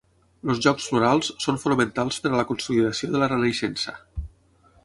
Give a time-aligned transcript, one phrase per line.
[0.53, 3.99] Els Jocs Florals són fonamentals per a la consolidació de la Renaixença.